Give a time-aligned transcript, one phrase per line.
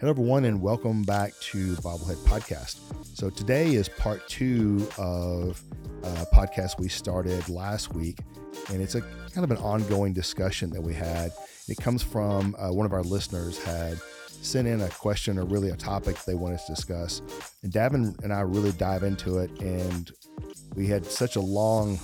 [0.00, 2.78] Hello, everyone, and welcome back to Bobblehead Podcast.
[3.16, 5.62] So, today is part two of
[6.02, 8.18] a podcast we started last week,
[8.70, 11.32] and it's a kind of an ongoing discussion that we had.
[11.68, 15.70] It comes from uh, one of our listeners had sent in a question or really
[15.70, 17.22] a topic they wanted to discuss,
[17.62, 20.10] and Davin and I really dive into it, and
[20.74, 22.00] we had such a long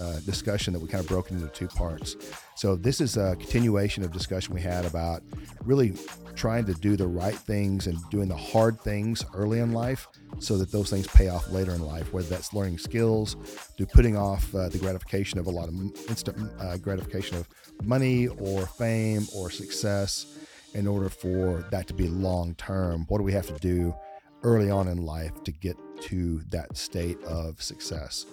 [0.00, 2.16] uh, discussion that we kind of broke into two parts.
[2.54, 5.22] So this is a continuation of discussion we had about
[5.64, 5.94] really
[6.34, 10.06] trying to do the right things and doing the hard things early in life
[10.38, 13.36] so that those things pay off later in life, whether that's learning skills,
[13.78, 15.74] to putting off uh, the gratification of a lot of
[16.08, 17.48] instant uh, gratification of
[17.82, 20.38] money or fame or success
[20.74, 23.06] in order for that to be long term.
[23.08, 23.94] What do we have to do
[24.42, 28.26] early on in life to get to that state of success?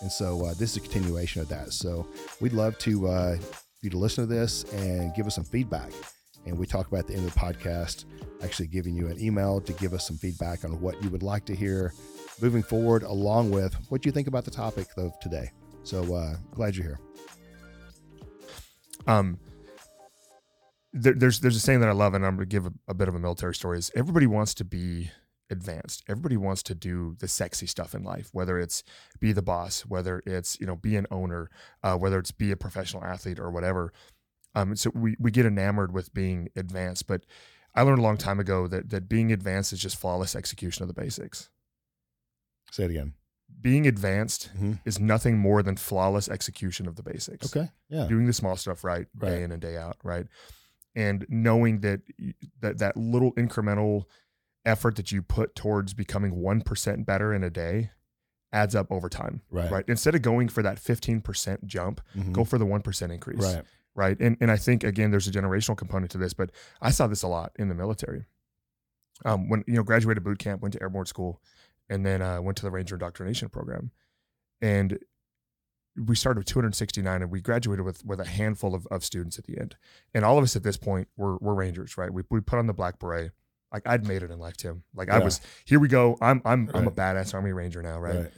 [0.00, 1.72] And so uh, this is a continuation of that.
[1.72, 2.06] So
[2.40, 3.36] we'd love to uh,
[3.82, 5.92] you to listen to this and give us some feedback.
[6.44, 8.04] And we talk about at the end of the podcast,
[8.42, 11.44] actually giving you an email to give us some feedback on what you would like
[11.46, 11.92] to hear
[12.40, 15.50] moving forward, along with what you think about the topic of today.
[15.82, 17.00] So uh, glad you're here.
[19.06, 19.38] Um,
[20.92, 22.94] there, there's there's a saying that I love, and I'm going to give a, a
[22.94, 23.78] bit of a military story.
[23.78, 25.10] Is everybody wants to be
[25.50, 26.02] advanced.
[26.08, 28.82] Everybody wants to do the sexy stuff in life, whether it's
[29.20, 31.50] be the boss, whether it's you know be an owner,
[31.82, 33.92] uh, whether it's be a professional athlete or whatever.
[34.54, 37.24] Um, so we we get enamored with being advanced, but
[37.74, 40.88] I learned a long time ago that that being advanced is just flawless execution of
[40.88, 41.50] the basics.
[42.70, 43.14] Say it again.
[43.60, 44.74] Being advanced mm-hmm.
[44.84, 47.54] is nothing more than flawless execution of the basics.
[47.54, 47.70] Okay.
[47.88, 48.06] Yeah.
[48.06, 49.30] Doing the small stuff right, right.
[49.30, 50.26] day in and day out, right?
[50.94, 52.00] And knowing that
[52.60, 54.04] that that little incremental
[54.66, 57.90] effort that you put towards becoming 1% better in a day
[58.52, 59.42] adds up over time.
[59.50, 59.70] Right.
[59.70, 59.84] Right.
[59.88, 62.32] Instead of going for that 15% jump, mm-hmm.
[62.32, 63.42] go for the 1% increase.
[63.42, 63.62] Right.
[63.94, 64.20] Right.
[64.20, 66.50] And, and I think, again, there's a generational component to this, but
[66.82, 68.26] I saw this a lot in the military.
[69.24, 71.40] Um, when, you know, graduated boot camp, went to airborne school,
[71.88, 73.90] and then uh, went to the Ranger indoctrination program.
[74.60, 74.98] And
[75.96, 79.44] we started with 269 and we graduated with with a handful of, of students at
[79.44, 79.76] the end.
[80.12, 82.12] And all of us at this point were, were Rangers, right?
[82.12, 83.32] We, we put on the black beret
[83.72, 84.82] like I'd made it in life, Tim.
[84.94, 85.16] Like yeah.
[85.16, 86.16] I was here we go.
[86.20, 86.76] I'm I'm right.
[86.76, 88.16] I'm a badass army ranger now, right?
[88.16, 88.32] right?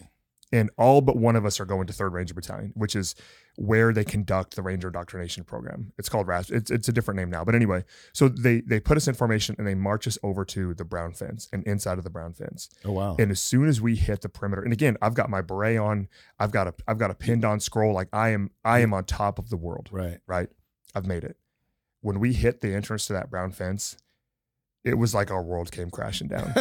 [0.50, 3.14] And all but one of us are going to Third Ranger Battalion, which is
[3.56, 5.92] where they conduct the Ranger Indoctrination Program.
[5.98, 6.48] It's called RAS.
[6.48, 7.84] It's it's a different name now, but anyway.
[8.14, 11.12] So they they put us in formation and they march us over to the brown
[11.12, 12.70] fence and inside of the brown fence.
[12.84, 13.16] Oh wow!
[13.18, 16.08] And as soon as we hit the perimeter, and again, I've got my beret on.
[16.38, 17.92] I've got a I've got a pinned on scroll.
[17.92, 19.88] Like I am I am on top of the world.
[19.92, 20.18] Right.
[20.26, 20.48] Right.
[20.94, 21.36] I've made it.
[22.00, 23.96] When we hit the entrance to that brown fence,
[24.84, 26.52] it was like our world came crashing down.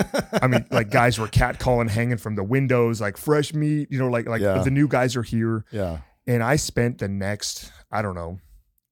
[0.41, 4.09] I mean, like guys were catcalling, hanging from the windows, like fresh meat, you know,
[4.09, 4.63] like like yeah.
[4.63, 5.65] the new guys are here.
[5.71, 5.99] Yeah.
[6.25, 8.39] And I spent the next, I don't know,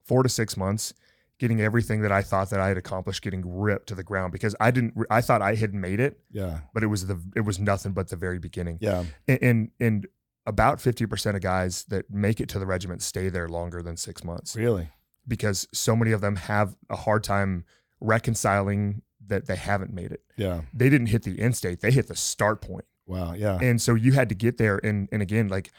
[0.05, 0.93] four to six months
[1.37, 4.55] getting everything that I thought that I had accomplished getting ripped to the ground because
[4.59, 6.19] I didn't I thought I had made it.
[6.31, 6.59] Yeah.
[6.73, 8.77] But it was the it was nothing but the very beginning.
[8.81, 9.03] Yeah.
[9.27, 10.07] And and, and
[10.47, 14.23] about 50% of guys that make it to the regiment stay there longer than 6
[14.23, 14.55] months.
[14.55, 14.89] Really?
[15.27, 17.65] Because so many of them have a hard time
[17.99, 20.21] reconciling that they haven't made it.
[20.35, 20.61] Yeah.
[20.73, 22.85] They didn't hit the end state, they hit the start point.
[23.07, 23.33] Wow.
[23.33, 23.59] Yeah.
[23.61, 24.79] And so you had to get there.
[24.83, 25.71] And and again, like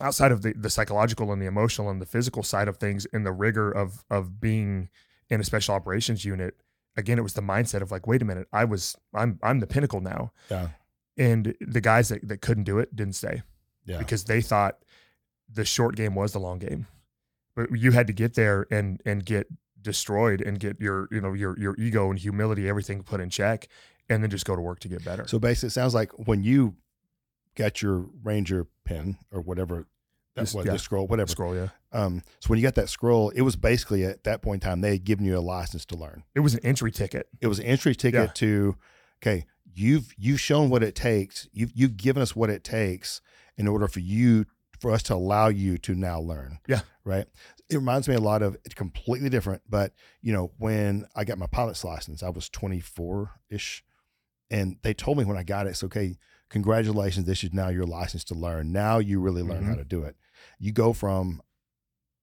[0.00, 3.26] outside of the, the psychological and the emotional and the physical side of things and
[3.26, 4.88] the rigor of of being
[5.28, 6.56] in a special operations unit,
[6.96, 9.66] again, it was the mindset of like, wait a minute, I was I'm I'm the
[9.66, 10.32] pinnacle now.
[10.50, 10.68] Yeah.
[11.16, 13.42] And the guys that, that couldn't do it didn't stay.
[13.84, 13.98] Yeah.
[13.98, 14.78] Because they thought
[15.52, 16.86] the short game was the long game.
[17.56, 19.48] But you had to get there and and get
[19.82, 23.68] destroyed and get your you know your your ego and humility everything put in check
[24.08, 26.42] and then just go to work to get better so basically it sounds like when
[26.42, 26.74] you
[27.54, 29.86] got your ranger pin or whatever
[30.36, 30.72] that's what yeah.
[30.72, 34.04] the scroll whatever scroll yeah um so when you got that scroll it was basically
[34.04, 36.54] at that point in time they had given you a license to learn it was
[36.54, 38.32] an entry ticket it was an entry ticket yeah.
[38.34, 38.76] to
[39.22, 43.20] okay you've you've shown what it takes you've you've given us what it takes
[43.56, 44.46] in order for you
[44.80, 47.26] for us to allow you to now learn yeah right
[47.70, 49.62] it reminds me a lot of it's completely different.
[49.68, 53.84] But you know, when I got my pilot's license, I was 24 ish,
[54.50, 56.16] and they told me when I got it, it's okay.
[56.50, 58.72] Congratulations, this is now your license to learn.
[58.72, 59.70] Now you really learn mm-hmm.
[59.70, 60.16] how to do it.
[60.58, 61.40] You go from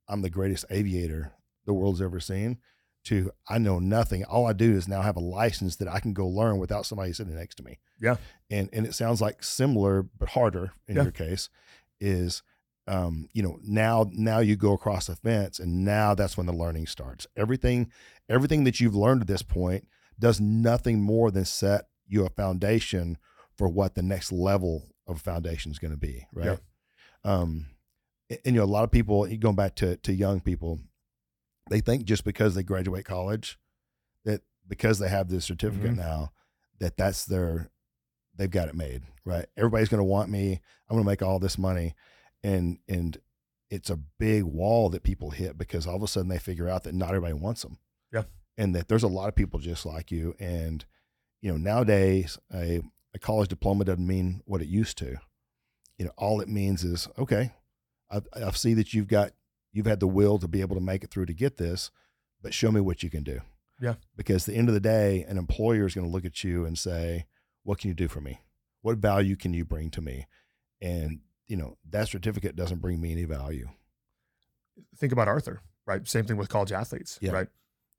[0.10, 1.32] I'm the greatest aviator
[1.66, 2.58] the world's ever seen
[3.06, 4.26] to I know nothing.
[4.26, 7.14] All I do is now have a license that I can go learn without somebody
[7.14, 7.80] sitting next to me.
[8.02, 8.18] Yeah.
[8.52, 11.04] And and it sounds like similar but harder in yeah.
[11.04, 11.50] your case
[12.00, 12.44] is
[12.90, 16.54] um, you know, now now you go across the fence, and now that's when the
[16.54, 17.28] learning starts.
[17.36, 17.92] Everything
[18.30, 19.88] everything that you've learned at this point
[20.20, 23.18] does nothing more than set you a foundation
[23.58, 26.60] for what the next level of foundation is going to be, right?
[27.26, 27.32] Yeah.
[27.34, 27.66] Um,
[28.30, 30.80] and, and you know, a lot of people going back to to young people,
[31.70, 33.60] they think just because they graduate college
[34.24, 35.98] that because they have this certificate Mhm.
[35.98, 36.32] now
[36.80, 37.70] that that's their
[38.38, 39.46] they've got it made right?
[39.58, 40.54] Everybody's going to want me.
[40.90, 41.96] I'm going to make all this money.
[42.44, 43.18] And and
[43.70, 46.84] it's a big wall that people hit because all of a sudden they figure out
[46.84, 47.78] that not everybody wants them
[48.14, 48.24] Yeah.
[48.58, 50.34] and that there's a lot of people just like you.
[50.40, 50.86] And
[51.42, 52.82] you know nowadays a,
[53.14, 55.18] a college diploma doesn't mean what it used to.
[55.98, 57.52] You know all it means is okay
[58.10, 59.32] i i see that you've got
[59.74, 61.92] you've had the will to be able to make it through to get this
[62.42, 63.42] but show me what you can do.
[63.82, 63.96] Yeah.
[64.16, 66.66] because at the end of the day an employer is going to look at you
[66.66, 67.26] and say
[67.68, 68.40] what can you do for me
[68.82, 70.26] what value can you bring to me
[70.82, 73.68] and you know that certificate doesn't bring me any value
[74.98, 76.08] think about Arthur, right?
[76.08, 77.32] Same thing with college athletes, Yeah.
[77.32, 77.48] right?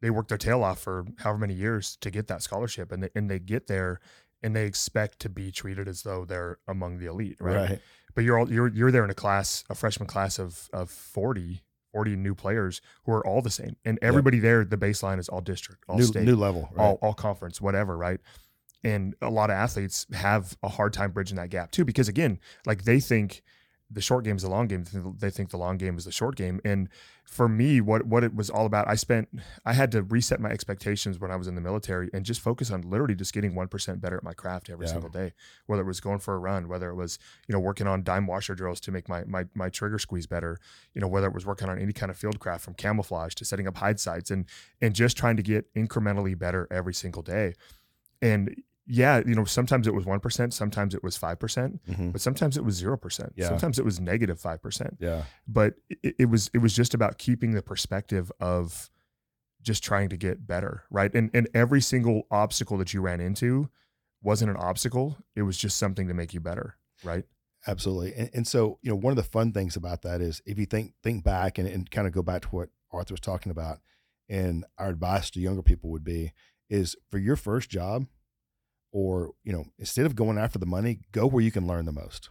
[0.01, 3.11] They work their tail off for however many years to get that scholarship, and they,
[3.17, 4.01] and they get there,
[4.43, 7.81] and they expect to be treated as though they're among the elite, right?
[8.15, 11.63] But you're all you're you're there in a class, a freshman class of of 40,
[11.93, 15.41] 40 new players who are all the same, and everybody there, the baseline is all
[15.41, 16.85] district, all new, state, new level right?
[16.85, 18.21] all all conference, whatever, right?
[18.85, 22.39] And a lot of athletes have a hard time bridging that gap too, because again,
[22.65, 23.43] like they think
[23.91, 24.85] the short game is the long game.
[25.19, 26.61] They think the long game is the short game.
[26.63, 26.91] And
[27.25, 29.31] for me, what what it was all about, I spent
[29.65, 32.71] I had to reset my expectations when I was in the military and just focus
[32.71, 34.93] on literally just getting one percent better at my craft every Yeah.
[34.93, 35.33] single day.
[35.67, 38.27] Whether it was going for a run, whether it was you know working on dime
[38.27, 40.59] washer drills to make my my my trigger squeeze better,
[40.95, 43.45] you know whether it was working on any kind of field craft from camouflage to
[43.47, 44.45] setting up hide sites and
[44.83, 47.55] and just trying to get incrementally better every single day.
[48.21, 48.55] And
[48.91, 52.13] yeah, you know, sometimes it was 1%, sometimes it was 5%, Mhm.
[52.13, 53.33] but sometimes it was 0%.
[53.37, 53.49] Yeah.
[53.49, 54.97] Sometimes it was negative 5%.
[54.99, 58.91] yeah But it, it was it was just about keeping the perspective of
[59.61, 61.13] just trying to get better, right?
[61.15, 63.69] And and every single obstacle that you ran into
[64.23, 67.25] wasn't an obstacle, it was just something to make you better, right?
[67.67, 68.15] Absolutely.
[68.15, 70.65] And, and so, you know, one of the fun things about that is if you
[70.67, 73.81] think think back and, and kind of go back to what Arthur was talking about,
[74.29, 76.33] and our advice to younger people would be
[76.71, 78.07] is for your first job,
[78.99, 81.93] or you know, instead of going after the money, go where you can learn the
[81.93, 82.31] most.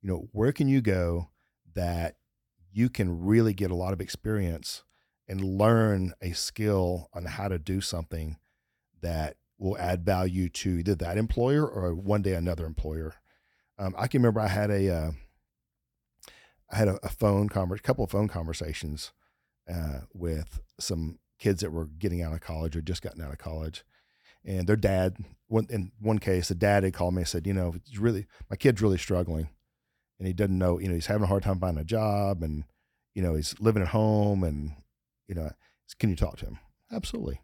[0.00, 1.28] You know, where can you go
[1.74, 2.16] that
[2.72, 4.84] you can really get a lot of experience
[5.28, 8.38] and learn a skill on how to do something
[9.02, 13.14] that will add value to either that employer or one day another employer.
[13.78, 15.10] Um, I can remember I had a uh,
[16.70, 19.12] I had a, a phone convers couple of phone conversations
[19.70, 23.38] uh, with some kids that were getting out of college or just gotten out of
[23.38, 23.84] college,
[24.44, 25.16] and their dad.
[25.48, 28.26] One in one case, the dad had called me and said, you know, it's really
[28.48, 29.50] my kid's really struggling,
[30.18, 32.64] and he doesn't know, you know, he's having a hard time finding a job, and
[33.14, 34.72] you know, he's living at home, and
[35.28, 35.50] you know,
[35.98, 36.58] can you talk to him?
[36.90, 37.40] Absolutely.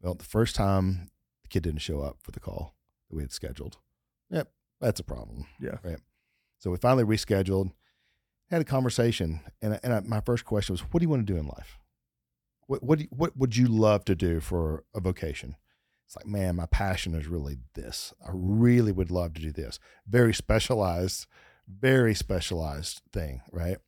[0.00, 1.10] Well, the first time
[1.42, 2.74] the kid didn't show up for the call
[3.10, 3.76] that we had scheduled.
[4.30, 4.48] Yep,
[4.80, 5.46] that's a problem.
[5.60, 5.76] Yeah.
[5.84, 5.98] Right.
[6.58, 7.72] So we finally rescheduled,
[8.50, 11.26] had a conversation, and I- and I, my first question was, "What do you want
[11.26, 11.78] to do in life?
[12.66, 15.56] What what you, what would you love to do for a vocation?"
[16.12, 18.12] It's like, man, my passion is really this.
[18.22, 19.78] I really would love to do this.
[20.06, 21.26] Very specialized,
[21.66, 23.78] very specialized thing, right?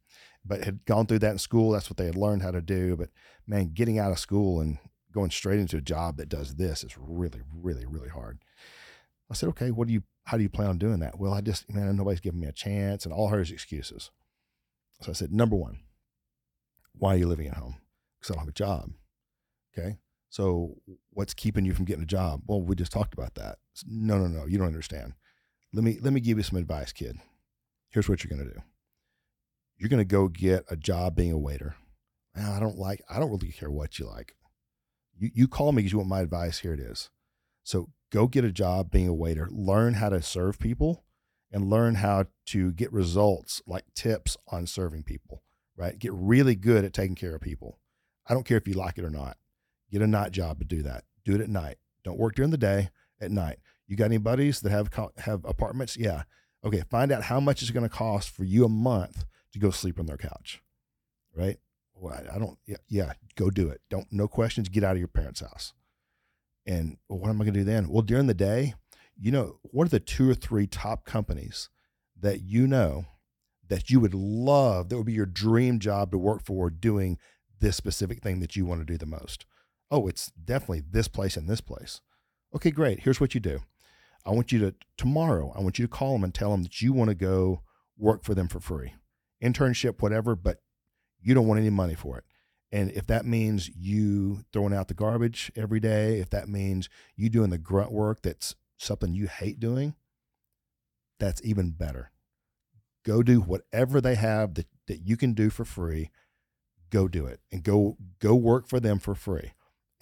[0.42, 1.72] But had gone through that in school.
[1.72, 2.96] That's what they had learned how to do.
[2.96, 3.10] But
[3.46, 4.78] man, getting out of school and
[5.12, 8.38] going straight into a job that does this is really, really, really hard.
[9.30, 11.18] I said, okay, what do you, how do you plan on doing that?
[11.18, 14.10] Well, I just, man, nobody's giving me a chance and all her excuses.
[15.02, 15.80] So I said, number one,
[16.94, 17.82] why are you living at home?
[18.18, 18.92] Because I don't have a job.
[19.76, 19.98] Okay.
[20.34, 20.74] So
[21.12, 22.42] what's keeping you from getting a job?
[22.48, 23.58] Well, we just talked about that.
[23.86, 25.12] No, no, no, you don't understand.
[25.72, 27.18] Let me, let me give you some advice, kid.
[27.90, 28.60] Here's what you're going to do.
[29.78, 31.76] You're going to go get a job being a waiter.
[32.34, 34.34] I don't like, I don't really care what you like.
[35.16, 36.58] You, you call me because you want my advice.
[36.58, 37.10] Here it is.
[37.62, 41.04] So go get a job being a waiter, learn how to serve people
[41.52, 45.44] and learn how to get results like tips on serving people,
[45.76, 45.96] right?
[45.96, 47.78] Get really good at taking care of people.
[48.26, 49.36] I don't care if you like it or not.
[49.94, 51.04] Get a night job to do that.
[51.24, 51.76] Do it at night.
[52.02, 53.58] Don't work during the day, at night.
[53.86, 55.96] You got any buddies that have have apartments?
[55.96, 56.24] Yeah.
[56.64, 59.70] Okay, find out how much it's going to cost for you a month to go
[59.70, 60.60] sleep on their couch.
[61.32, 61.58] Right?
[61.94, 63.82] Well, I- I don't yeah, yeah, go do it.
[63.88, 65.74] Don't no questions, get out of your parents' house.
[66.66, 67.88] And well, what am I going to do then?
[67.88, 68.74] Well, during the day,
[69.16, 71.70] you know, what are the two or three top companies
[72.20, 73.04] that you know
[73.68, 77.16] that you would love, that would be your dream job to work for doing
[77.60, 79.46] this specific thing that you want to do the most?
[79.90, 82.00] Oh, it's definitely this place and this place.
[82.54, 83.00] Okay, great.
[83.00, 83.60] Here's what you do.
[84.26, 86.80] I want you to, tomorrow, I want you to call them and tell them that
[86.80, 87.62] you want to go
[87.98, 88.94] work for them for free.
[89.42, 90.58] Internship, whatever, but
[91.20, 92.24] you don't want any money for it.
[92.72, 97.28] And if that means you throwing out the garbage every day, if that means you
[97.28, 99.94] doing the grunt work that's something you hate doing,
[101.20, 102.10] that's even better.
[103.04, 106.10] Go do whatever they have that, that you can do for free.
[106.90, 109.52] Go do it and go go work for them for free.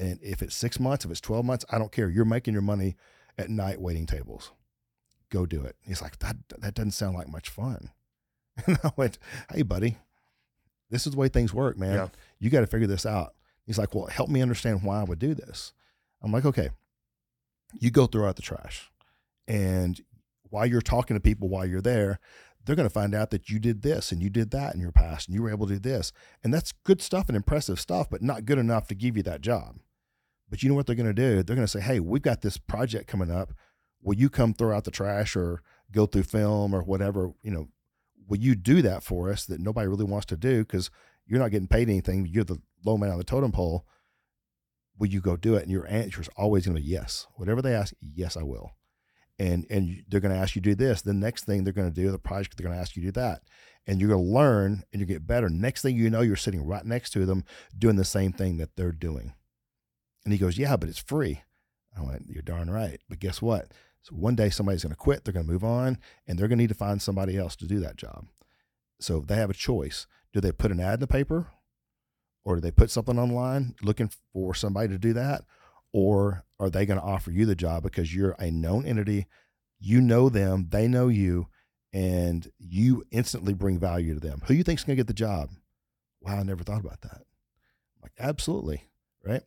[0.03, 2.11] And if it's six months, if it's 12 months, I don't care.
[2.11, 2.97] You're making your money
[3.39, 4.51] at night waiting tables.
[5.31, 5.77] Go do it.
[5.81, 7.91] He's like, that, that doesn't sound like much fun.
[8.67, 9.19] And I went,
[9.51, 9.97] hey, buddy,
[10.91, 11.95] this is the way things work, man.
[11.95, 12.09] Yeah.
[12.39, 13.35] You got to figure this out.
[13.65, 15.73] He's like, well, help me understand why I would do this.
[16.21, 16.69] I'm like, okay,
[17.79, 18.91] you go throw out the trash.
[19.49, 19.99] And
[20.51, 22.19] while you're talking to people while you're there,
[22.65, 24.93] they're going to find out that you did this and you did that in your
[24.93, 26.13] past and you were able to do this.
[26.45, 29.41] And that's good stuff and impressive stuff, but not good enough to give you that
[29.41, 29.77] job.
[30.53, 31.43] But you know what they're going to do?
[31.43, 33.55] They're going to say, hey, we've got this project coming up.
[34.03, 37.31] Will you come throw out the trash or go through film or whatever?
[37.43, 37.69] You know,
[38.29, 40.91] will you do that for us that nobody really wants to do because
[41.25, 42.27] you're not getting paid anything?
[42.27, 43.87] You're the low man on the totem pole.
[44.99, 45.63] Will you go do it?
[45.63, 47.27] And your answer is always going to be yes.
[47.37, 48.73] Whatever they ask, yes, I will
[49.39, 51.01] and and they're going to ask you to do this.
[51.01, 53.09] The next thing they're going to do, the project they're going to ask you to
[53.09, 53.41] do that,
[53.87, 55.49] and you're going to learn and you get better.
[55.49, 57.45] Next thing you know, you're sitting right next to them
[57.77, 59.33] doing the same thing that they're doing.
[60.25, 61.43] And he goes, "Yeah, but it's free."
[61.97, 63.73] I went, "You're darn right." But guess what?
[64.03, 65.25] So one day somebody's going to quit.
[65.25, 67.67] They're going to move on, and they're going to need to find somebody else to
[67.67, 68.27] do that job.
[69.01, 71.49] So they have a choice: do they put an ad in the paper,
[72.45, 75.45] or do they put something online looking for somebody to do that,
[75.93, 79.27] or are they going to offer you the job because you're a known entity
[79.83, 81.49] you know them they know you
[81.93, 85.51] and you instantly bring value to them who you think's going to get the job
[86.21, 87.23] wow i never thought about that
[88.01, 88.85] like absolutely
[89.25, 89.43] right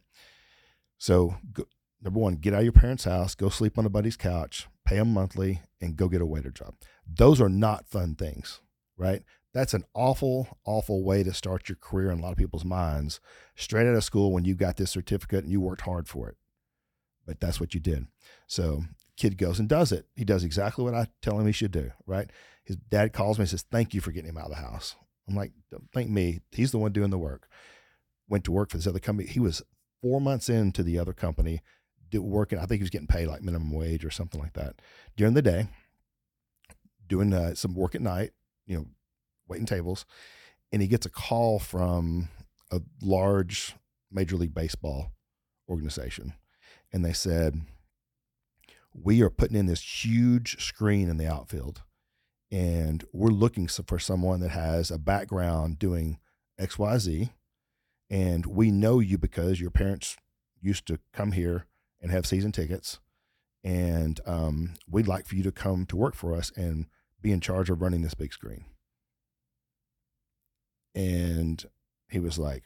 [1.06, 1.64] so go,
[2.02, 4.98] number one get out of your parents house go sleep on a buddy's couch pay
[4.98, 6.74] them monthly and go get a waiter job
[7.08, 8.62] those are not fun things
[8.98, 9.24] right
[9.56, 13.22] that's an awful, awful way to start your career in a lot of people's minds.
[13.56, 16.36] Straight out of school when you got this certificate and you worked hard for it.
[17.26, 18.08] But that's what you did.
[18.48, 18.84] So
[19.16, 20.08] kid goes and does it.
[20.14, 22.30] He does exactly what I tell him he should do, right?
[22.66, 24.98] His dad calls me and says, Thank you for getting him out of the house.
[25.26, 26.42] I'm like, Don't thank me.
[26.52, 27.48] He's the one doing the work.
[28.28, 29.30] Went to work for this other company.
[29.30, 29.64] He was
[30.06, 31.64] four months into the other company,
[32.14, 32.60] working.
[32.60, 34.76] I think he was getting paid like minimum wage or something like that
[35.18, 35.68] during the day,
[37.08, 38.32] doing uh, some work at night,
[38.68, 38.86] you know,
[39.48, 40.06] waiting tables,
[40.72, 42.30] and he gets a call from
[42.70, 43.76] a large
[44.12, 45.12] Major League Baseball
[45.68, 46.34] organization.
[46.94, 47.62] And they said,
[48.94, 51.82] We are putting in this huge screen in the outfield,
[52.52, 56.20] and we're looking for someone that has a background doing
[56.62, 57.32] XYZ.
[58.10, 60.18] And we know you because your parents
[60.62, 61.66] used to come here
[62.02, 63.00] and have season tickets.
[63.64, 66.86] And um, we'd like for you to come to work for us and
[67.22, 68.66] be in charge of running this big screen.
[70.94, 71.66] And
[72.10, 72.64] he was like,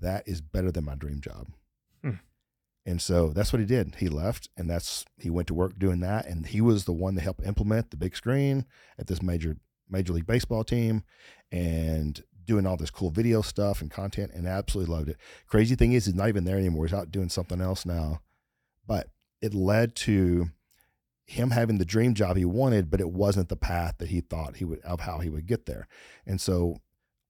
[0.00, 1.48] that is better than my dream job.
[2.02, 2.16] Hmm.
[2.84, 3.96] And so that's what he did.
[3.96, 6.26] He left and that's he went to work doing that.
[6.26, 8.66] And he was the one that helped implement the big screen
[8.98, 9.56] at this major
[9.88, 11.04] major league baseball team
[11.50, 15.16] and doing all this cool video stuff and content and absolutely loved it.
[15.46, 16.86] Crazy thing is he's not even there anymore.
[16.86, 18.20] He's out doing something else now.
[18.86, 19.08] But
[19.40, 20.50] it led to
[21.26, 24.56] him having the dream job he wanted, but it wasn't the path that he thought
[24.56, 25.88] he would of how he would get there.
[26.26, 26.80] And so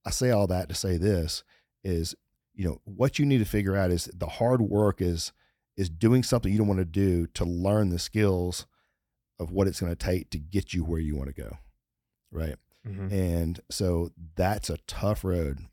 [0.05, 1.45] I say all that to say this
[1.85, 2.15] is,
[2.55, 5.33] you know, what you need to figure out is the hard work is
[5.77, 8.67] is doing something you don't want to do to learn the skills
[9.39, 11.57] of what it's going to take to get you where you want to go.
[12.31, 12.57] Right.
[12.87, 13.13] Mhm.
[13.13, 15.67] And so that's a tough road.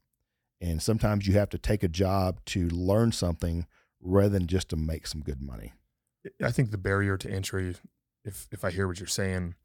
[0.62, 3.66] And sometimes you have to take a job to learn something
[4.02, 5.74] rather than just to make some good money.
[6.44, 7.76] I think the barrier to entry,
[8.26, 9.56] if if I hear what you're saying,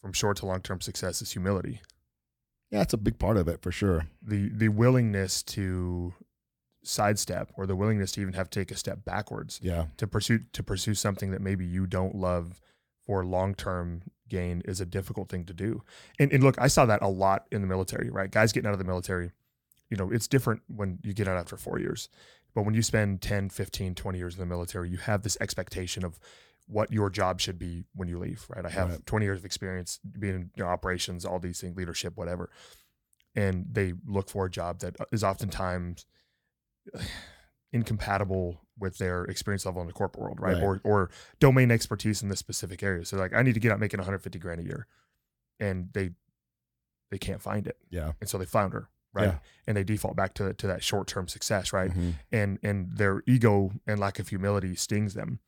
[0.00, 1.80] from short to long term success is humility.
[2.70, 4.08] Yeah, that's a big part of it for sure.
[4.20, 6.14] The the willingness to
[6.82, 9.86] sidestep or the willingness to even have to take a step backwards Yeah.
[9.96, 12.60] to pursue to pursue something that maybe you don't love
[13.06, 15.82] for long term gain is a difficult thing to do.
[16.18, 18.30] And, and look, I saw that a lot in the military, right?
[18.30, 19.32] Guys getting out of the military,
[19.90, 22.08] you know, it's different when you get out after four years.
[22.54, 26.04] But when you spend 10, 15, 20 years in the military, you have this expectation
[26.04, 26.18] of
[26.66, 28.64] what your job should be when you leave, right?
[28.64, 29.06] I have Right.
[29.06, 32.50] 20 years of experience being in you know, operations, all these things, leadership, whatever.
[33.34, 36.06] And they look for a job that is oftentimes
[37.74, 40.54] incompatible with their experience level in the corporate world, right?
[40.54, 40.62] Right.
[40.62, 43.04] Or or domain expertise in this specific area.
[43.04, 44.86] So like I need to get out making 150 grand a year.
[45.60, 46.10] And they
[47.10, 47.76] they can't find it.
[47.90, 48.12] Yeah.
[48.20, 49.26] And so they flounder, right?
[49.26, 49.38] Yeah.
[49.66, 51.90] And they default back to to that short-term success, right?
[51.90, 52.14] Mhm.
[52.32, 55.40] And and their ego and lack of humility stings them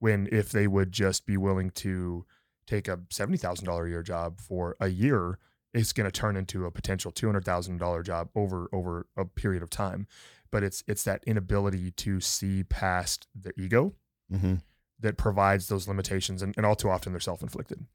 [0.00, 2.26] when if they would just be willing to
[2.66, 5.38] take a $70,000 a year job for a year,
[5.74, 10.06] it's going to turn into a potential $200,000 job over over a period of time.
[10.54, 13.96] But it's it's that inability to see past the ego
[14.32, 14.62] Mhm.
[15.00, 17.86] that provides those limitations and, and all too often they're self-inflicted.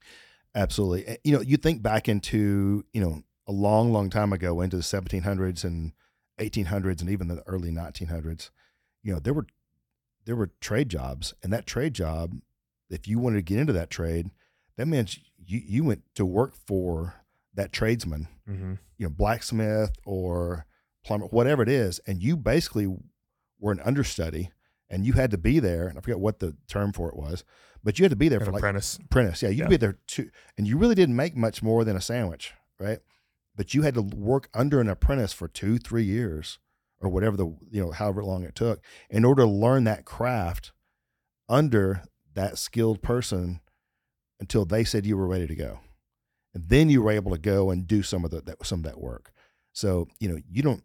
[0.54, 1.06] Absolutely.
[1.06, 4.76] Eh, You know, you think back into, you know, a long, long time ago into
[4.76, 5.92] the 1700s and
[6.38, 8.50] 1800s and even the early 1900s,
[9.02, 9.46] you know, there were
[10.26, 12.34] there were trade jobs, and that trade job,
[12.90, 14.30] if you wanted to get into that trade,
[14.76, 17.14] that meant you you went to work for
[17.54, 18.74] that tradesman, Mm-hmm.
[18.98, 20.66] you know, blacksmith or
[21.04, 22.86] plumber, whatever it is, and you basically
[23.58, 24.50] were an understudy,
[24.88, 25.86] and you had to be there.
[25.88, 27.44] And I forget what the term for it was,
[27.82, 28.98] but you had to be there An for like apprentice.
[29.04, 29.42] apprentice.
[29.42, 29.68] Yeah, you'd Yeah.
[29.68, 32.98] be there too, and you really didn't make much more than a sandwich, right?
[33.56, 36.58] But you had to work under an apprentice for two, three years,
[37.00, 40.72] or whatever the you know however long it took, in order to learn that craft
[41.48, 42.02] under
[42.34, 43.60] that skilled person
[44.38, 45.80] until they said you were ready to go,
[46.54, 48.84] and then you were able to go and do some of the, that some of
[48.84, 49.32] that work.
[49.72, 50.82] So you know you don't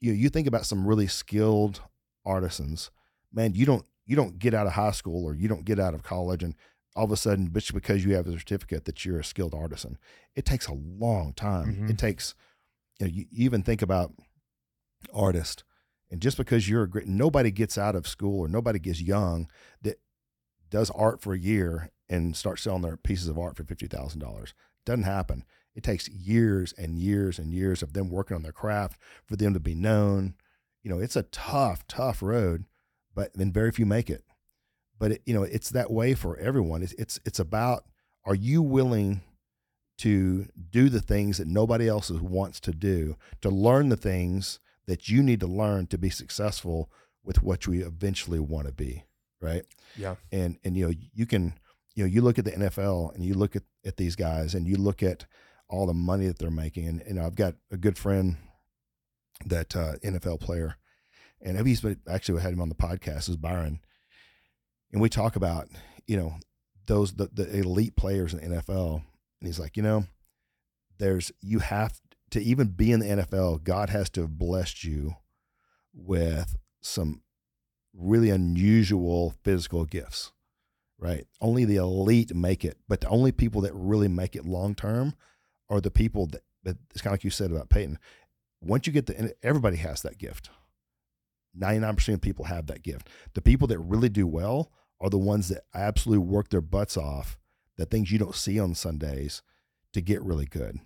[0.00, 1.80] you you think about some really skilled
[2.24, 2.90] artisans,
[3.32, 3.54] man.
[3.54, 6.02] You don't you don't get out of high school or you don't get out of
[6.02, 6.54] college and
[6.96, 9.98] all of a sudden just because you have a certificate that you're a skilled artisan.
[10.34, 11.76] It takes a long time.
[11.76, 11.90] Mhm.
[11.90, 12.34] It takes
[12.98, 14.12] you know you, even think about
[15.14, 15.64] artist
[16.10, 19.48] and just because you're a great nobody gets out of school or nobody gets young
[19.82, 20.00] that
[20.70, 24.20] does art for a year and starts selling their pieces of art for fifty thousand
[24.20, 24.54] dollars.
[24.84, 25.44] Doesn't happen.
[25.78, 29.54] It takes years and years and years of them working on their craft for them
[29.54, 30.34] to be known.
[30.82, 32.64] You know, it's a tough, tough road,
[33.14, 34.24] but then very few make it.
[34.98, 36.82] But it, you know, it's that way for everyone.
[36.82, 37.84] It's it's it's about
[38.24, 39.20] are you willing
[39.98, 44.58] to do the things that nobody else wants to do, to learn the things
[44.88, 46.90] that you need to learn to be successful
[47.22, 49.04] with what you eventually want to be,
[49.40, 49.62] right?
[49.96, 50.16] Yeah.
[50.32, 51.56] and and you know you can
[51.94, 54.66] you know you look at the NFL and you look at at these guys and
[54.66, 55.26] you look at
[55.68, 58.36] all the money that they're making and you know I've got a good friend
[59.46, 60.76] that uh, NFL player
[61.40, 63.80] and he's actually we had him on the podcast is Byron
[64.92, 65.68] and we talk about
[66.06, 66.34] you know
[66.86, 69.02] those the, the elite players in the NFL
[69.40, 70.06] and he's like you know
[70.98, 75.14] there's you have to even be in the NFL God has to have blessed you
[75.94, 77.22] with some
[77.94, 80.32] really unusual physical gifts,
[80.98, 81.26] right?
[81.40, 85.14] Only the elite make it, but the only people that really make it long term
[85.70, 87.98] are the people that, that it's kind of like you said about Peyton.
[88.60, 90.50] Once you get the, everybody has that gift.
[91.58, 93.08] 99% of people have that gift.
[93.34, 97.38] The people that really do well are the ones that absolutely work their butts off,
[97.76, 99.42] the things you don't see on Sundays
[99.92, 100.78] to get really good.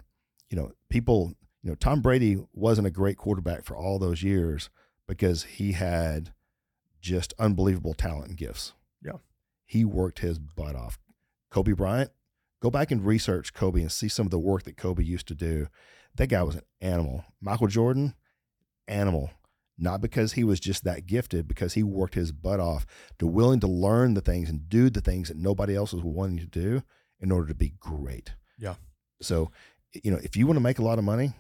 [0.51, 4.71] You know, people, you know, Tom Brady wasn't a great quarterback for all those years
[5.07, 6.33] because he had
[7.01, 8.73] just unbelievable talent and gifts.
[9.05, 9.19] Yeah.
[9.65, 10.99] He worked his butt off.
[11.51, 12.11] Kobe Bryant,
[12.63, 15.35] go back and research Kobe and see some of the work that Kobe used to
[15.35, 15.67] do.
[16.15, 17.25] That guy was an animal.
[17.41, 18.15] Michael Jordan,
[18.87, 19.31] animal.
[19.77, 22.87] Not because he was just that gifted, because he worked his butt off
[23.19, 26.39] to willing to learn the things and do the things that nobody else was wanting
[26.39, 26.83] to do
[27.19, 28.35] in order to be great.
[28.59, 28.75] Yeah.
[29.21, 29.51] So,
[30.05, 31.33] you know, if you want to make a lot of money,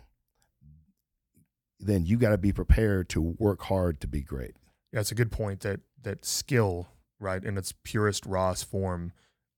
[1.78, 4.56] then you got to be prepared to work hard to be great.
[4.92, 6.88] Yeah, it's a good point that that skill,
[7.20, 9.12] right, in its purest, rawest form,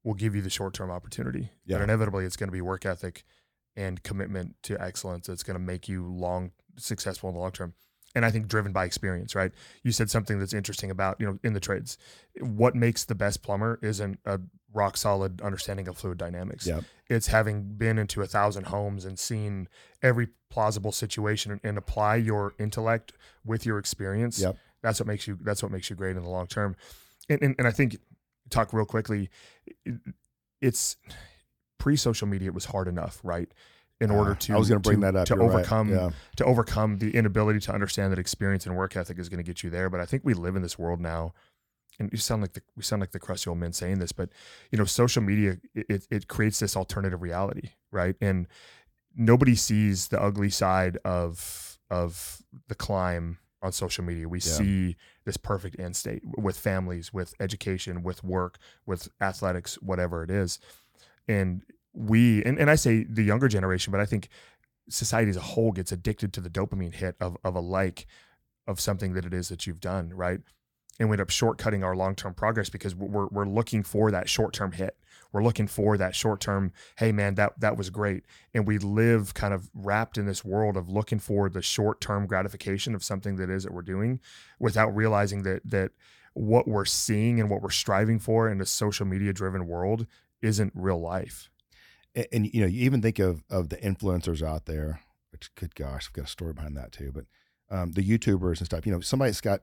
[0.04, 1.50] will give you the short term opportunity.
[1.66, 1.78] Yeah.
[1.78, 3.24] But inevitably, it's going to be work ethic
[3.76, 7.74] and commitment to excellence that's going to make you long successful in the long term.
[8.16, 9.50] And I think driven by experience, right?
[9.82, 11.98] You said something that's interesting about you know in the trades.
[12.40, 14.40] What makes the best plumber isn't a
[14.72, 16.66] rock solid understanding of fluid dynamics.
[16.66, 16.80] Yeah.
[17.08, 19.68] It's having been into a thousand homes and seen
[20.02, 23.12] every plausible situation and, and apply your intellect
[23.44, 24.56] with your experience Yep.
[24.82, 26.76] that's what makes you that's what makes you great in the long term
[27.28, 27.96] and and, and i think
[28.50, 29.30] talk real quickly
[30.60, 30.96] it's
[31.78, 33.50] pre-social media it was hard enough right
[34.00, 35.26] in order Uh, to I was going to bring that up.
[35.28, 35.54] to You're right.
[35.56, 36.10] overcome Yeah.
[36.36, 39.62] to overcome the inability to understand that experience and work ethic is going to get
[39.62, 41.32] you there but i think we live in this world now
[41.98, 44.28] and you sound like the we sound like the crusty old men saying this but
[44.72, 48.46] you know social media it, it creates this alternative reality right and
[49.16, 54.28] nobody sees the ugly side of of the climb on social media.
[54.28, 54.52] We Yeah.
[54.52, 60.30] see this perfect end state with families with education with work with athletics whatever it
[60.30, 60.60] is.
[61.26, 64.28] And we and, and i say the younger generation but i think
[64.88, 68.06] society as a whole gets addicted to the dopamine hit of, of a like
[68.66, 70.40] of something that it is that you've done right?
[70.98, 74.72] And we end up shortcutting our long-term progress because we're, we're looking for that short-term
[74.72, 74.96] hit
[75.34, 79.52] we're looking for that short-term hey man that that was great and we live kind
[79.52, 83.64] of wrapped in this world of looking for the short-term gratification of something that is
[83.64, 84.18] that we're doing
[84.58, 85.90] without realizing that that
[86.32, 90.06] what we're seeing and what we're striving for in a social media driven world
[90.40, 91.50] isn't real life
[92.14, 95.00] and, and you know, you even think of of the influencers out there.
[95.30, 97.12] Which, good gosh, I've got a story behind that too.
[97.12, 97.24] But
[97.70, 98.86] um, the YouTubers and stuff.
[98.86, 99.62] You know, somebody that's got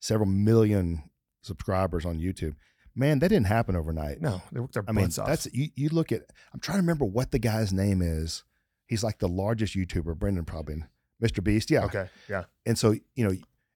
[0.00, 1.10] several million
[1.42, 2.54] subscribers on YouTube.
[2.96, 4.20] Man, that didn't happen overnight.
[4.20, 5.68] no they work their I mean, off that's you.
[5.74, 6.22] You look at.
[6.52, 8.44] I'm trying to remember what the guy's name is.
[8.86, 10.16] He's like the largest YouTuber.
[10.16, 10.84] Brendan probably,
[11.22, 11.42] Mr.
[11.42, 11.70] Beast.
[11.70, 11.84] Yeah.
[11.86, 13.34] okay yeah And so you know,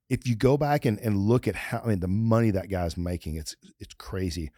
[0.09, 2.97] if you go back and, and look at how I mean the money that guy's
[2.97, 4.51] making, it's it's crazy.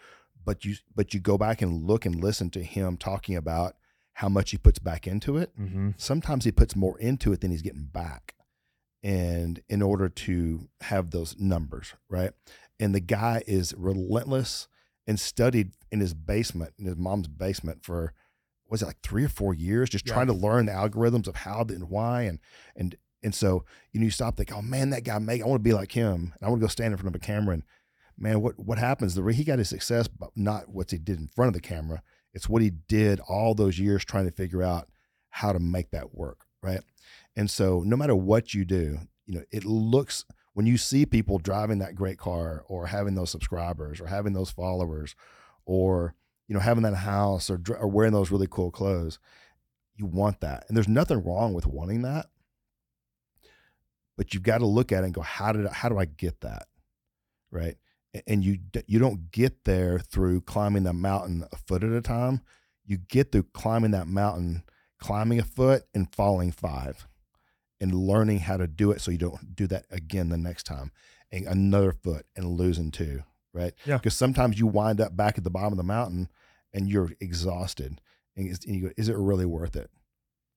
[0.44, 3.76] But you but you go back and look and listen to him talking about
[4.14, 5.50] how much he puts back into it.
[5.58, 5.90] Mm-hmm.
[5.96, 8.34] Sometimes he puts more into it than he's getting back.
[9.02, 12.32] And in order to have those numbers, right?
[12.80, 14.66] And the guy is relentless
[15.06, 18.12] and studied in his basement, in his mom's basement for
[18.68, 20.14] was it like three or four years, just Yeah.
[20.14, 22.38] trying to learn the algorithms of how and why and
[22.76, 25.58] and and so you know you stop think, oh man, that guy make I want
[25.60, 27.54] to be like him, and I want to go stand in front of a camera
[27.54, 27.62] and
[28.16, 29.14] man, what what happens?
[29.14, 32.02] The he got his success, but not what he did in front of the camera.
[32.32, 34.88] It's what he did all those years trying to figure out
[35.30, 36.80] how to make that work, right?
[37.34, 41.38] And so no matter what you do, you know, it looks when you see people
[41.38, 45.14] driving that great car or having those subscribers or having those followers
[45.64, 46.14] or
[46.48, 49.18] you know having that house or, or wearing those really cool clothes
[50.00, 50.64] you want that.
[50.66, 52.26] And there's nothing wrong with wanting that.
[54.16, 56.04] But you've got to look at it and go how did I, how do i
[56.06, 56.66] get that?
[57.50, 57.76] Right?
[58.26, 62.40] And you you don't get there through climbing the mountain a foot at a time.
[62.84, 64.64] You get through climbing that mountain
[64.98, 67.06] climbing a foot and falling five
[67.80, 70.90] and learning how to do it so you don't do that again the next time
[71.32, 73.96] and another foot and losing two right Yeah.
[73.98, 76.28] because sometimes you wind up back at the bottom of the mountain
[76.72, 78.00] and you're exhausted
[78.36, 79.90] and, it's- and you go is it really worth it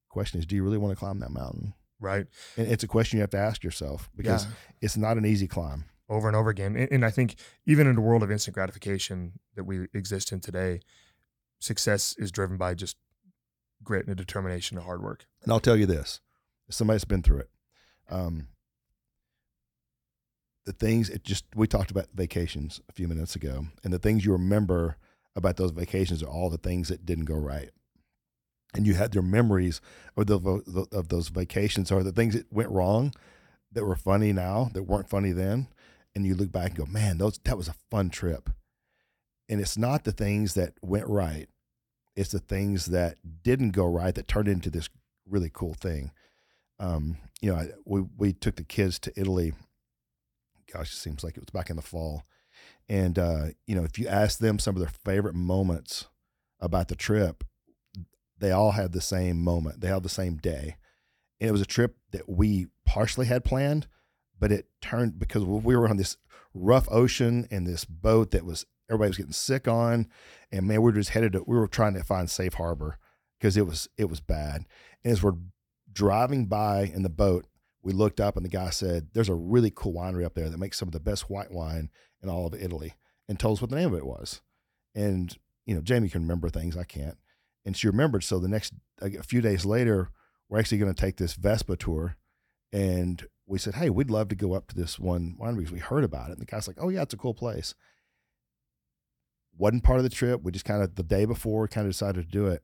[0.09, 2.27] question is do you really want to climb that mountain Right.
[2.57, 4.51] and it's a question you have to ask yourself because yeah.
[4.81, 6.75] it's not an easy climb over and over again.
[6.75, 10.41] And, and I think even in the world of instant gratification that we exist in
[10.41, 10.81] today,
[11.59, 12.97] success is driven by just
[13.83, 15.25] grit and determination and hard work.
[15.43, 16.19] and i'll tell you this
[16.69, 17.49] as somebody that's been through it.
[18.09, 18.47] Um,
[20.65, 24.25] the things it just we talked about vacations a few minutes ago and the things
[24.25, 24.97] you remember
[25.35, 27.69] about those vacations are all the things that didn't go right.
[28.75, 29.81] And you had your memories
[30.17, 33.13] of the of those vacations are the things that went wrong
[33.71, 35.67] that were funny now that weren't funny then
[36.15, 38.49] and you look back and go man those that was a fun trip.
[39.49, 41.49] And it's not the things that went right.
[42.15, 44.89] It's the things that didn't go right that turned into this
[45.27, 46.11] really cool thing
[46.79, 49.53] um, you know I, we we took the kids to italy.
[50.71, 52.23] Gosh it seems like it was back in the fall.
[52.89, 56.07] And uh, you know if you ask them some of their favorite moments
[56.59, 57.43] about the trip
[58.39, 59.79] they all had the same moment.
[59.79, 60.75] They had the same day.
[61.39, 63.87] And it was a trip that we partially had planned
[64.43, 66.17] but it turned because we were on this
[66.53, 70.07] rough ocean and this boat that was everybody was getting sick on.
[70.51, 72.97] And man we were just headed to we were trying to find safe harbor
[73.39, 74.65] because it was it was bad.
[75.01, 75.37] And as we're
[75.93, 77.45] driving by in the boat
[77.83, 80.57] we looked up and the guy said there's a really cool winery up there that
[80.57, 81.89] makes some of the best white wine
[82.21, 82.93] in all of italy
[83.27, 84.41] and told us what the name of it was.
[84.95, 87.17] And you know jamie can remember things i can't.
[87.65, 90.09] And she remembered so the next a few days later
[90.49, 92.17] we're actually going to take this vespa tour
[92.71, 95.79] and we said hey we'd love to go up to this one winery because we
[95.79, 96.33] heard about it.
[96.33, 97.75] And the guy's like oh yeah it's a cool place.
[99.55, 100.41] Wasn't part of the trip.
[100.41, 102.63] We just kind of the day before kind of decided to do it.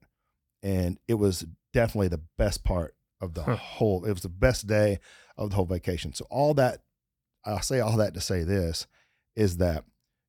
[0.64, 3.56] And it was definitely the best part of the Huh.
[3.56, 5.00] whole it was the best day
[5.38, 6.14] of the whole vacation.
[6.14, 6.82] So all that
[7.46, 8.86] i'll say all that to say this
[9.36, 9.86] is that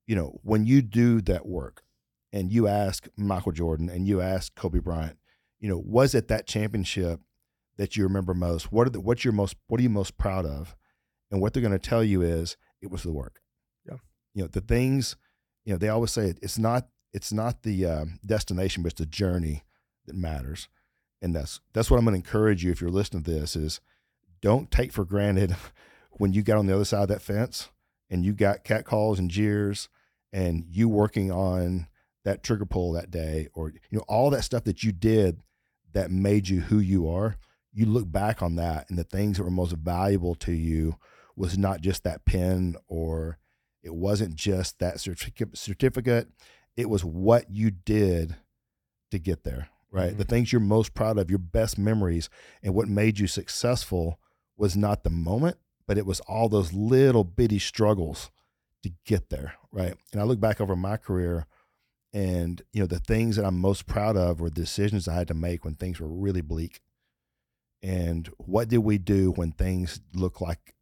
[0.07, 1.83] you know when you do that work
[2.31, 5.17] and you ask michael jordan and you ask kobe bryant
[5.59, 7.19] you know was it that championship
[7.77, 8.71] that you remember most?
[8.71, 10.75] What are the what's your most what are you most proud of?
[11.31, 13.41] And what they're going to tell you is it was the work.
[13.87, 13.97] Yeah.
[14.33, 15.15] you know the things
[15.65, 19.05] you know they always say it's not it's not the um, destination but it's the
[19.05, 19.63] journey
[20.05, 20.67] that matters
[21.21, 23.79] and that's that's what i'm going to encourage you if you're listening to this is
[24.41, 25.55] don't take for granted
[26.11, 27.69] when you got on the other side of that fence
[28.09, 29.89] and you got catcalls and jeers
[30.33, 31.87] and you working on
[32.23, 35.39] that trigger pull that day or you know all that stuff that you did
[35.93, 37.35] that made you who you are
[37.73, 40.95] you look back on that and the things that were most valuable to you
[41.35, 43.37] was not just that pen or
[43.83, 46.27] it wasn't just that certificate.
[46.77, 48.35] It was what you did
[49.09, 50.17] to get there right?
[50.17, 50.29] The Mhm.
[50.29, 52.29] things you're most proud of your best memories
[52.63, 54.19] and what made you successful
[54.57, 58.31] was not the moment but it was all those little bitty struggles
[58.83, 59.95] to get there right?
[60.11, 61.45] And i look back over my career
[62.13, 65.33] and you know the things that i'm most proud of were decisions i had to
[65.33, 66.81] make when things were really bleak.
[67.83, 70.75] And what did we do when things looked like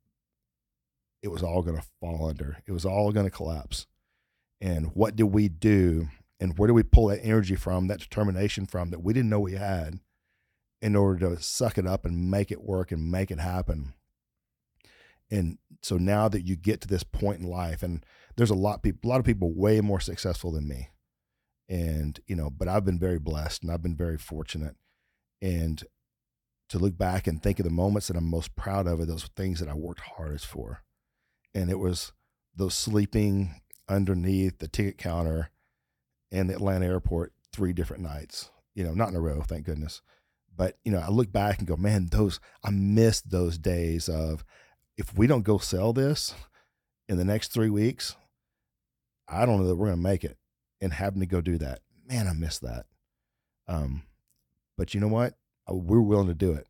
[1.21, 3.87] it was all going to fall under it was all going to collapse?
[4.61, 8.65] And what did we do and where do we pull that energy from that determination
[8.65, 9.99] from that we didn't know we had
[10.81, 13.93] in order to suck it up and make it work and make it happen?
[15.29, 18.81] And so now that you get to this point in life and there's a lot
[18.81, 20.89] people a lot of people way more successful than me.
[21.67, 24.75] And you know but i've been very blessed and i've been very fortunate.
[25.41, 25.83] And
[26.69, 29.29] to look back and think of the moments that i'm most proud of are those
[29.35, 30.83] things that i worked hardest for.
[31.53, 32.13] And it was
[32.55, 35.49] those sleeping underneath the ticket counter
[36.31, 38.49] in the Atlanta airport three different nights.
[38.75, 40.01] You know, not in a row, thank goodness.
[40.55, 44.43] But you know, I look back and go, man, those I missed those days of
[44.97, 46.33] if we don't go sell this
[47.07, 48.15] in the next three weeks,
[49.27, 50.37] I don't know that we're gonna make it.
[50.81, 52.85] And having to go do that, man, I miss that.
[53.67, 54.03] Um,
[54.77, 55.33] but you know what?
[55.69, 56.67] Uh, We're willing to do it,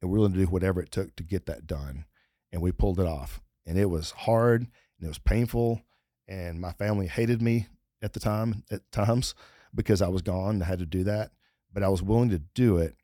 [0.00, 2.04] and we're willing to do whatever it took to get that done,
[2.52, 3.40] and we pulled it off.
[3.66, 5.82] And it was hard, and it was painful,
[6.28, 7.66] and my family hated me
[8.02, 9.34] at the time at times
[9.74, 10.56] because I was gone.
[10.56, 11.32] and I had to do that,
[11.72, 12.96] but I was willing to do it,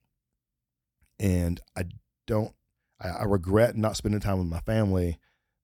[1.18, 1.84] and I
[2.26, 2.52] don't.
[3.00, 5.18] I, I regret not spending time with my family,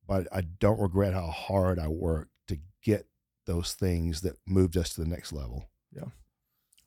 [0.07, 3.07] but I don't regret how hard I worked to get
[3.47, 5.69] those things that moved us to the next level.
[5.95, 6.05] Yeah.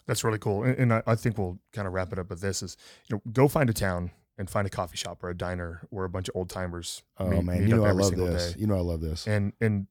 [0.05, 0.63] That's really cool.
[0.63, 2.77] And, and I, I think we'll kind of wrap it up with this is,
[3.07, 6.05] you know, go find a town and find a coffee shop or a diner where
[6.05, 7.01] a bunch of old timers.
[7.17, 8.53] Oh meet- man, meet you know I love this.
[8.53, 8.59] day.
[8.59, 9.27] You know I love this.
[9.27, 9.87] and and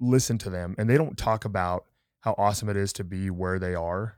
[0.00, 1.84] listen to them and they don't talk about
[2.20, 4.16] how awesome it is to be where they are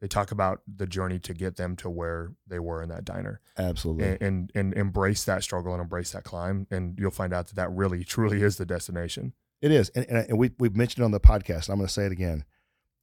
[0.00, 3.40] they talk about the journey to get them to where they were in that diner
[3.56, 4.04] Absolutely.
[4.04, 7.56] and, and and embrace that struggle and embrace that climb and you'll find out that
[7.56, 11.04] that really truly is the destination It is, and, and, and we we've mentioned it
[11.04, 11.68] on the podcast.
[11.68, 12.44] I'm going to say it again.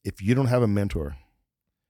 [0.06, 1.18] If you don't have a mentor,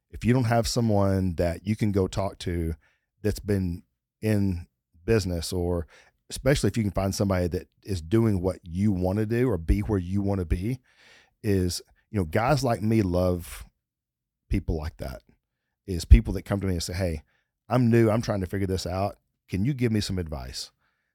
[0.10, 2.74] if you don't have someone that you can go talk to
[3.22, 3.84] that's been
[4.22, 4.65] in
[5.06, 5.86] business, or
[6.32, 9.60] especially if you can find somebody that is doing what you want to do or
[9.60, 10.80] be where you want to be,
[11.44, 11.82] is
[12.15, 13.65] you know guys like me love
[14.49, 15.21] people like that.
[15.86, 17.23] Is people that come to me and say, "Hey,
[17.67, 18.10] I'm new.
[18.10, 19.17] I'm trying to figure this out.
[19.49, 20.71] Can you give me some advice?"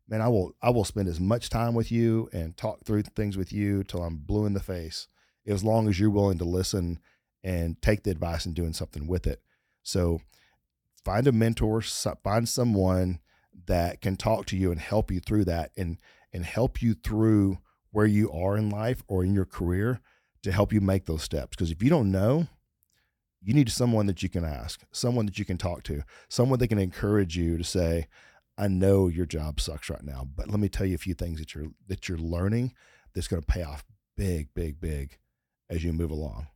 [0.07, 3.39] man, I will I will spend as much time with you and talk through things
[3.39, 5.09] with you till I'm blue in the face,
[5.47, 6.99] as long as you're willing to listen
[7.43, 9.41] and take the advice and doing something with it.
[9.83, 10.21] So
[11.03, 13.21] find a mentor, find someone
[13.67, 15.97] that can talk to you and help you through that and
[16.31, 17.57] and help you through
[17.91, 20.03] where you are in life or in your career
[20.43, 21.51] to help you make those steps.
[21.51, 22.47] Because if you don't know,
[23.43, 26.69] you need someone that you can ask, someone that you can talk to, someone that
[26.69, 28.07] can encourage you to say,
[28.59, 31.39] I know your job sucks right now, but let me tell you a few things
[31.39, 32.75] that you're that you're learning
[33.15, 33.85] that's going to pay off
[34.17, 35.19] big, big, big
[35.71, 36.49] as you move along.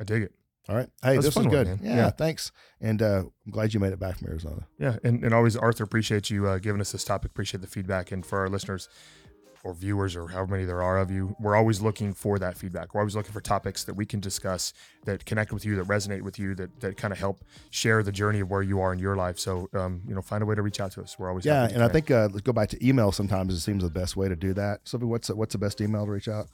[0.00, 0.32] i dig it
[0.68, 0.88] All right.
[1.02, 1.66] Hey, this was good.
[1.68, 1.78] man.
[1.82, 2.10] yeah, Yeah.
[2.10, 2.50] thanks.
[2.80, 4.66] And uh, I'm glad you made it back from Arizona.
[4.78, 8.10] yeah and, and always arthur appreciate you uh, giving us this topic appreciate the feedback
[8.10, 8.88] and for our listeners
[9.66, 12.94] or viewers or however many there are of you we're always looking for that feedback
[12.94, 14.72] we're always looking for topics that we can discuss
[15.04, 18.12] that connect with you that resonate with you that, that kind of help share the
[18.12, 20.54] journey of where you are in your life so um, you know find a way
[20.54, 22.68] to reach out to us we're always Yeah, and I think uh, let's go back
[22.70, 23.12] to email.
[23.12, 24.80] Sometimes it seems the best way to do that.
[24.84, 26.48] So, what's what's the best email to reach out?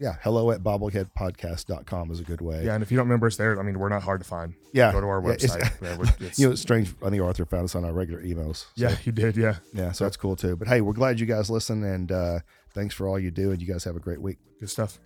[0.00, 2.64] Yeah, hello at bobbleheadpodcast.com is a good way.
[2.64, 4.54] yeah and if you don't remember us there i mean we're not hard to find
[4.72, 4.92] yeah.
[4.92, 6.94] go to our it's- website Yeah, we're- it's- you know, it's strange.
[7.04, 8.56] I think Arthur found us on our regular emails.
[8.56, 9.92] So, yeah he did yeah yeah.
[9.92, 10.56] So that's cool too.
[10.56, 12.38] But hey, we're glad you guys listen, and uh,
[12.74, 13.50] thanks for all you do.
[13.50, 14.38] And you guys have a great week.
[14.58, 14.98] good stuff